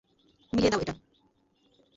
মিলিয়ে 0.53 0.71
দাও 0.71 0.81
এটা। 0.81 0.93